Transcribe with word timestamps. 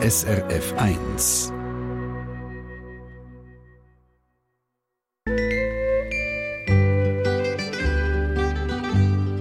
SRF 0.00 0.74
1. 0.76 1.52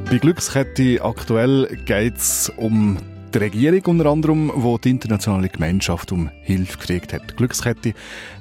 Bei 0.10 0.18
Glückskette 0.18 1.00
aktuell 1.04 1.68
geht 1.86 2.18
es 2.18 2.52
um 2.58 2.98
die 3.36 3.38
Regierung 3.38 3.82
unter 3.86 4.08
anderem, 4.08 4.52
wo 4.56 4.80
die 4.80 4.90
internationale 4.90 5.50
Gemeinschaft 5.50 6.12
um 6.12 6.32
Hilfe 6.42 6.80
gekriegt 6.80 7.14
hat. 7.14 7.30
Die 7.30 7.36
Glückskette 7.36 7.94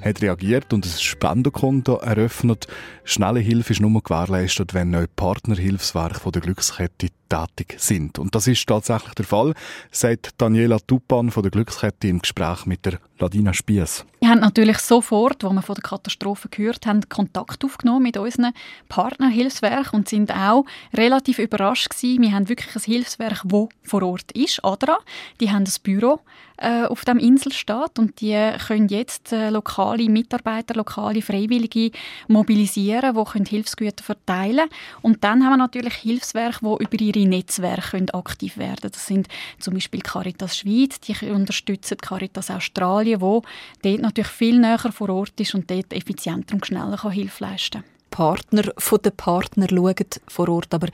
hat 0.03 0.19
reagiert 0.23 0.73
und 0.73 0.87
ein 0.87 0.89
Spendenkonto 0.89 1.97
eröffnet. 1.97 2.65
Schnelle 3.03 3.41
Hilfe 3.41 3.73
ist 3.73 3.79
nur 3.79 4.01
gewährleistet, 4.01 4.73
wenn 4.73 4.89
neue 4.89 5.07
Partnerhilfswerke 5.07 6.19
von 6.19 6.31
der 6.31 6.41
Glückskette 6.41 7.09
tätig 7.27 7.75
sind. 7.79 8.19
Und 8.19 8.35
das 8.35 8.47
ist 8.47 8.65
tatsächlich 8.67 9.13
der 9.13 9.25
Fall, 9.25 9.53
sagt 9.91 10.31
Daniela 10.37 10.79
Tupan 10.79 11.31
von 11.31 11.43
der 11.43 11.51
Glückskette 11.51 12.07
im 12.07 12.19
Gespräch 12.19 12.65
mit 12.65 12.85
der 12.85 12.99
Ladina 13.19 13.53
Spies. 13.53 14.05
Wir 14.19 14.29
haben 14.29 14.39
natürlich 14.39 14.79
sofort, 14.79 15.43
als 15.43 15.53
wir 15.53 15.61
von 15.61 15.75
der 15.75 15.83
Katastrophe 15.83 16.49
gehört 16.49 16.85
haben, 16.85 17.07
Kontakt 17.09 17.63
aufgenommen 17.63 18.03
mit 18.03 18.17
unseren 18.17 18.53
Partnerhilfswerken 18.89 19.99
und 19.99 20.09
sind 20.09 20.31
auch 20.31 20.65
relativ 20.93 21.39
überrascht 21.39 21.89
gewesen. 21.89 22.21
Wir 22.21 22.31
haben 22.31 22.49
wirklich 22.49 22.75
ein 22.75 22.81
Hilfswerk, 22.81 23.43
das 23.43 23.67
vor 23.83 24.03
Ort 24.03 24.31
ist, 24.33 24.63
ADRA. 24.63 24.97
Die 25.39 25.51
haben 25.51 25.63
ein 25.63 25.73
Büro 25.83 26.19
äh, 26.57 26.85
auf 26.85 27.05
dem 27.05 27.19
Inselstaat 27.19 27.99
und 27.99 28.21
die 28.21 28.35
können 28.67 28.87
jetzt 28.87 29.31
äh, 29.31 29.49
lokale 29.49 30.09
Mitarbeiter, 30.09 30.75
lokale 30.75 31.21
Freiwillige 31.21 31.91
mobilisieren, 32.27 33.15
die 33.15 33.23
können 33.23 33.45
Hilfsgüter 33.45 34.03
verteilen 34.03 34.69
und 35.01 35.23
dann 35.23 35.43
haben 35.43 35.53
wir 35.53 35.57
natürlich 35.57 35.95
Hilfswerke, 35.95 36.59
die 36.61 36.83
über 36.83 37.01
ihre 37.01 37.27
Netzwerke 37.27 37.91
können 37.91 38.09
aktiv 38.11 38.57
werden. 38.57 38.91
Das 38.91 39.05
sind 39.05 39.27
zum 39.59 39.75
Beispiel 39.75 40.01
Caritas 40.01 40.57
Schweiz, 40.57 40.99
die 40.99 41.15
unterstützen 41.29 41.97
Caritas 41.97 42.51
Australien, 42.51 43.21
wo 43.21 43.43
dort 43.81 44.01
natürlich 44.01 44.31
viel 44.31 44.59
näher 44.59 44.77
vor 44.77 45.09
Ort 45.09 45.39
ist 45.39 45.55
und 45.55 45.69
dort 45.69 45.93
effizienter 45.93 46.55
und 46.55 46.65
schneller 46.65 46.97
Hilfe 47.11 47.43
leisten 47.43 47.81
kann. 47.81 47.96
Partner 48.17 48.63
von 48.79 48.99
den 48.99 49.15
Partner 49.15 49.67
schauen 49.69 49.95
vor 50.27 50.49
Ort. 50.49 50.73
Aber 50.73 50.87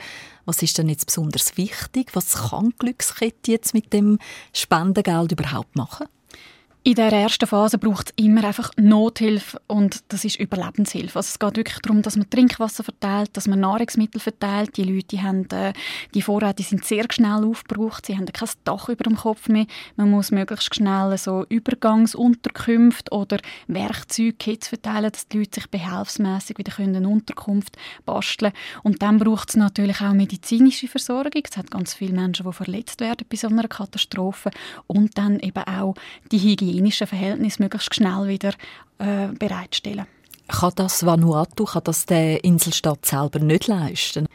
was 0.43 0.61
ist 0.61 0.77
denn 0.77 0.89
jetzt 0.89 1.05
besonders 1.05 1.55
wichtig? 1.55 2.13
Was 2.15 2.49
kann 2.49 2.73
Glückskette 2.77 3.49
jetzt 3.49 3.73
mit 3.73 3.93
dem 3.93 4.19
Spendengeld 4.51 5.31
überhaupt 5.31 5.73
machen? 5.77 6.07
In 6.85 6.95
der 6.95 7.13
ersten 7.13 7.47
Phase 7.47 7.77
braucht 7.77 8.09
es 8.09 8.25
immer 8.25 8.43
einfach 8.43 8.69
Nothilfe 8.75 9.57
und 9.67 10.03
das 10.09 10.25
ist 10.25 10.37
Überlebenshilfe. 10.37 11.17
Also 11.17 11.29
es 11.29 11.39
geht 11.39 11.55
wirklich 11.55 11.79
darum, 11.79 12.01
dass 12.01 12.17
man 12.17 12.29
Trinkwasser 12.29 12.83
verteilt, 12.83 13.29
dass 13.37 13.47
man 13.47 13.61
Nahrungsmittel 13.61 14.19
verteilt. 14.19 14.75
Die 14.75 14.83
Leute 14.83 15.07
die 15.07 15.21
haben 15.21 15.49
äh, 15.51 15.71
die 16.13 16.21
Vorräte 16.21 16.61
sind 16.61 16.83
sehr 16.83 17.05
schnell 17.09 17.45
aufgebraucht. 17.45 18.05
Sie 18.05 18.17
haben 18.17 18.25
kein 18.25 18.49
Dach 18.65 18.89
über 18.89 19.05
dem 19.05 19.15
Kopf 19.15 19.47
mehr. 19.47 19.65
Man 19.95 20.09
muss 20.09 20.31
möglichst 20.31 20.75
schnell 20.75 21.17
so 21.17 21.45
Übergangsunterkünfte 21.47 23.13
oder 23.13 23.37
Werkzeugkits 23.67 24.67
verteilen, 24.67 25.09
dass 25.09 25.29
die 25.29 25.37
Leute 25.37 25.61
sich 25.61 25.69
behelfsmässig 25.69 26.57
wieder 26.57 26.73
können 26.73 26.97
eine 26.97 27.07
Unterkunft 27.07 27.77
basteln 28.05 28.51
Und 28.83 29.01
dann 29.01 29.19
braucht 29.19 29.51
es 29.51 29.55
natürlich 29.55 30.01
auch 30.01 30.11
medizinische 30.11 30.89
Versorgung. 30.89 31.43
Es 31.49 31.55
hat 31.55 31.71
ganz 31.71 31.93
viele 31.93 32.11
Menschen, 32.11 32.45
die 32.45 32.51
verletzt 32.51 32.99
werden 32.99 33.25
bei 33.29 33.37
so 33.37 33.47
einer 33.47 33.69
Katastrophe 33.69 34.51
und 34.87 35.17
dann 35.17 35.39
eben 35.39 35.63
auch 35.63 35.95
die 36.29 36.39
Hygiene 36.39 36.72
hygienischen 36.73 37.07
Verhältnisse 37.07 37.61
möglichst 37.61 37.93
schnell 37.93 38.27
wieder 38.27 38.53
äh, 38.97 39.27
bereitstellen. 39.37 40.05
Kann 40.47 40.73
das 40.75 41.05
Vanuatu, 41.05 41.65
kann 41.65 41.83
das 41.83 42.05
der 42.05 42.43
Inselstaat 42.43 43.05
selber 43.05 43.39
nicht 43.39 43.67
leisten? 43.67 44.27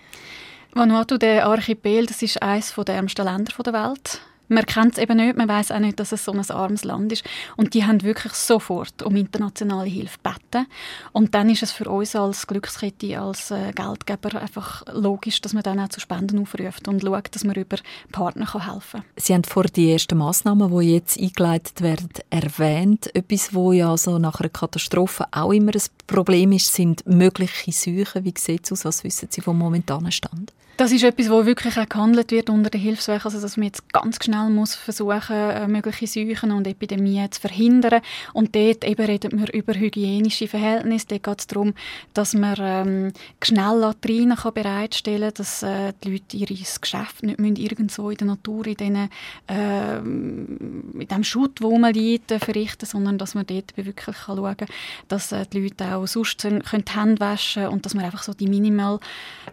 Vanuatu, 0.73 1.19
der 1.19 1.47
Archipel, 1.47 2.07
das 2.07 2.23
ist 2.23 2.41
eines 2.43 2.75
der 2.75 2.95
ärmsten 2.95 3.25
Länder 3.25 3.53
der 3.63 3.73
Welt. 3.73 4.21
Man 4.49 4.65
kennt 4.65 4.95
es 4.95 4.99
eben 4.99 5.17
nicht, 5.17 5.37
man 5.37 5.49
weiß 5.49 5.71
auch 5.73 5.79
nicht, 5.79 6.01
dass 6.01 6.13
es 6.13 6.25
so 6.25 6.33
ein 6.33 6.51
armes 6.51 6.85
Land 6.85 7.13
ist. 7.13 7.25
Und 7.57 7.75
die 7.75 7.85
haben 7.85 8.03
wirklich 8.03 8.33
sofort 8.33 9.03
um 9.03 9.15
internationale 9.17 9.89
Hilfe 9.89 10.19
gebeten. 10.23 10.67
Und 11.13 11.35
dann 11.35 11.51
ist 11.51 11.63
es 11.63 11.73
für 11.73 11.89
uns 11.89 12.17
als 12.17 12.47
Glückskette, 12.47 13.21
als 13.21 13.51
äh, 13.51 13.73
Geldgeber 13.73 14.41
einfach 14.41 14.85
logisch, 14.93 15.41
dass 15.41 15.53
man 15.53 15.63
dann 15.63 15.79
auch 15.81 15.89
zu 15.89 16.01
Spenden 16.01 16.39
aufruft 16.41 16.89
und 16.89 17.03
schaut, 17.03 17.35
dass 17.35 17.45
man 17.45 17.57
über 17.57 17.77
Partner 18.13 18.47
kann 18.47 18.73
helfen 18.73 19.01
kann. 19.01 19.11
Sie 19.17 19.35
haben 19.35 19.45
vor 19.45 19.65
die 19.65 19.93
ersten 19.93 20.19
Massnahmen, 20.19 20.77
die 20.79 20.95
jetzt 20.95 21.19
eingeleitet 21.19 21.81
werden, 21.83 22.09
erwähnt. 22.31 23.15
Etwas, 23.15 23.55
wo 23.55 23.73
ja 23.73 23.97
so 23.97 24.19
nach 24.19 24.41
einer 24.41 24.49
Katastrophe 24.49 25.27
auch 25.31 25.53
immer 25.53 25.75
ein 25.75 25.83
Problem 26.07 26.53
ist, 26.53 26.73
sind 26.73 27.07
mögliche 27.07 27.73
Seuchen. 27.73 28.25
Wie 28.25 28.35
sieht 28.37 28.65
es 28.65 28.73
aus? 28.73 28.85
Was 28.85 29.05
wissen 29.05 29.29
Sie 29.31 29.41
vom 29.41 29.59
momentanen 29.59 30.13
Stand? 30.13 30.53
Das 30.79 30.93
ist 30.93 31.03
etwas, 31.03 31.29
wo 31.29 31.45
wirklich 31.45 31.77
auch 31.77 31.89
gehandelt 31.89 32.31
wird 32.31 32.51
unter 32.51 32.71
den 32.71 32.81
Hilfswerken, 32.81 33.25
also 33.25 33.41
dass 33.41 33.57
man 33.57 33.67
jetzt 33.67 33.93
ganz 33.93 34.25
schnell 34.25 34.49
muss 34.49 34.77
versuchen, 34.77 35.35
äh, 35.35 35.67
mögliche 35.67 36.07
Seuchen 36.07 36.53
und 36.53 36.69
Epidemien 36.69 37.33
zu 37.33 37.41
verhindern. 37.41 38.01
Und 38.33 38.55
dort 38.55 38.85
eben 38.85 39.05
redet 39.05 39.33
man 39.33 39.49
über 39.49 39.75
hygienische 39.75 40.47
Verhältnisse. 40.47 41.07
Dort 41.09 41.25
geht 41.25 41.41
es 41.41 41.47
darum, 41.49 41.75
dass 42.15 42.33
man 42.33 42.55
ähm, 42.61 43.13
schnell 43.43 43.77
Latrinen 43.77 44.37
kann 44.37 44.55
bereitstellen 44.55 45.35
kann, 45.35 45.35
dass 45.35 45.65
äh, 45.65 45.95
die 46.05 46.13
Leute 46.13 46.37
ihr 46.37 46.47
Geschäft 46.47 47.25
nicht 47.25 47.41
müssen 47.41 47.57
irgendwo 47.57 48.11
in 48.11 48.17
der 48.19 48.27
Natur, 48.29 48.65
in, 48.69 48.77
denen, 48.77 49.11
äh, 49.49 49.97
in 49.97 51.09
dem 51.11 51.25
Schutt, 51.25 51.61
wo 51.61 51.77
man 51.77 51.93
liegt, 51.93 52.31
verrichten, 52.31 52.87
sondern 52.87 53.19
dass 53.19 53.35
man 53.35 53.45
dort 53.47 53.77
wirklich 53.77 53.97
kann 53.97 54.15
schauen 54.15 54.57
kann, 54.57 54.69
dass 55.09 55.33
äh, 55.33 55.45
die 55.53 55.59
Leute 55.59 55.97
auch 55.97 56.07
sonst 56.07 56.41
können 56.43 56.85
die 56.85 56.97
Hände 56.97 57.19
waschen 57.19 57.67
und 57.67 57.85
dass 57.85 57.95
man 57.95 58.05
einfach 58.05 58.23
so 58.23 58.33
die, 58.33 58.47
minimal, 58.47 59.01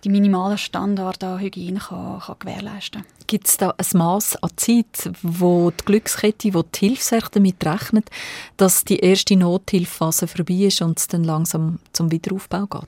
die 0.04 0.10
minimalen 0.10 0.60
Standards 0.60 1.15
da 1.18 1.40
Hygiene 1.40 1.80
kann, 1.80 2.20
kann 2.20 2.40
gewährleisten 2.40 3.04
kann. 3.04 3.15
Gibt 3.28 3.48
es 3.48 3.58
da 3.58 3.74
ein 3.78 3.98
Maß 3.98 4.38
an 4.44 4.52
Zeit, 4.56 5.12
wo 5.22 5.72
die 5.72 5.86
Glückskette, 5.86 6.54
wo 6.54 6.64
die 6.64 6.88
Hilfswerke 6.88 7.30
damit 7.32 7.66
rechnet, 7.66 8.10
dass 8.58 8.84
die 8.84 9.00
erste 9.00 9.36
Nothilfphase 9.36 10.28
vorbei 10.28 10.66
ist 10.66 10.82
und 10.82 11.00
es 11.00 11.08
dann 11.08 11.24
langsam 11.24 11.80
zum 11.94 12.12
Wiederaufbau 12.12 12.68
geht? 12.68 12.88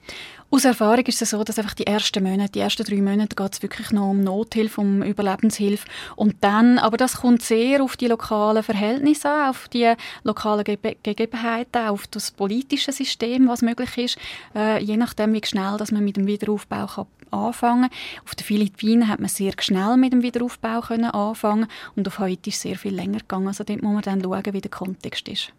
Aus 0.50 0.64
Erfahrung 0.64 1.06
ist 1.06 1.22
es 1.22 1.31
so, 1.31 1.44
dass 1.44 1.59
einfach 1.59 1.74
die 1.74 1.86
ersten 1.86 2.24
Monate, 2.24 2.53
die 2.53 2.59
ersten 2.59 2.86
drei 2.86 3.02
Monate 3.02 3.36
geht 3.36 3.53
es 3.53 3.62
wirklich 3.62 3.92
noch 3.92 4.12
um 4.12 4.22
Nothilfe, 4.22 4.80
um 4.80 5.03
Überlebenshilfe. 5.03 5.86
Und 6.16 6.36
dann, 6.40 6.78
aber 6.78 6.96
das 6.96 7.18
kommt 7.18 7.42
sehr 7.42 7.84
auf 7.84 7.97
die 7.97 8.08
lokalen 8.08 8.64
Verhältnisse 8.64 9.30
an, 9.30 9.50
auf 9.50 9.68
die 9.68 9.94
lokalen 10.24 10.64
Ge 10.64 10.78
Gegebenheiten, 11.03 11.88
auf 11.88 12.08
das 12.08 12.31
politische 12.31 12.94
System, 12.94 13.50
was 13.50 13.62
möglich 13.62 13.97
ist, 13.97 14.18
äh, 14.56 14.81
je 14.81 14.96
nachdem, 14.96 15.34
wie 15.34 15.42
schnell 15.44 15.76
dass 15.78 15.92
man 15.92 16.06
mit 16.06 16.16
dem 16.16 16.28
Wiederaufbau 16.28 16.88
kann 16.88 17.08
anfangen 17.31 17.90
Auf 18.26 18.36
den 18.36 18.46
Philippinen 18.46 19.08
hat 19.08 19.20
man 19.20 19.30
sehr 19.30 19.53
schnell 19.59 19.97
mit 19.97 20.14
dem 20.14 20.24
Wiederaufbau 20.28 20.82
können 20.82 21.06
anfangen 21.06 21.68
und 21.96 22.08
auf 22.08 22.20
Haiti 22.20 22.50
ist 22.50 22.62
sehr 22.62 22.78
viel 22.78 22.94
länger 22.94 23.20
gegangen. 23.20 23.48
Also 23.48 23.64
dort 23.64 23.82
muss 23.82 23.94
man 23.94 24.02
dann 24.02 24.22
schauen, 24.22 24.54
wie 24.54 24.62
der 24.62 24.72
Kontext 24.72 25.28
ist. 25.28 25.54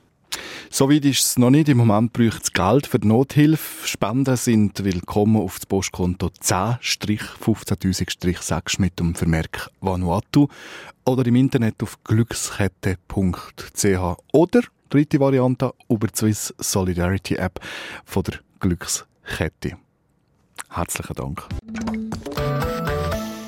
Soweit 0.71 1.05
ist 1.05 1.25
es 1.25 1.39
noch 1.39 1.51
nicht. 1.51 1.69
Im 1.69 1.79
Moment 1.79 2.12
braucht 2.12 2.45
es 2.45 2.53
Geld 2.53 2.87
für 2.87 2.99
die 2.99 3.09
Nothilfe. 3.09 3.89
Spenden 3.89 4.37
sind 4.37 4.84
willkommen 4.84 5.41
auf 5.41 5.59
das 5.59 5.67
Postkonto 5.67 6.31
10-15000-6 6.43 8.81
mit 8.81 9.01
dem 9.01 9.15
Vermerk 9.15 9.71
Vanuatu 9.81 10.49
oder 11.06 11.27
im 11.27 11.37
Internet 11.37 11.83
auf 11.83 12.05
glückskette.ch 12.05 14.17
oder 14.33 14.61
dritte 14.91 15.21
Variante 15.21 15.73
über 15.89 16.09
die 16.09 16.17
Swiss 16.17 16.55
Solidarity 16.59 17.37
App 17.37 17.61
von 18.05 18.25
der 18.25 18.41
Glückskette. 18.61 19.79
Herzlichen 20.71 21.15
Dank. 21.15 21.49